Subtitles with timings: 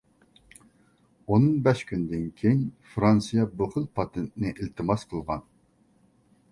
[1.33, 2.65] ئون بەش كۈندىن كېيىن
[2.95, 5.47] فىرانسىيە بۇ خىل پاتېنتنى ئىلتىماس قىلغان.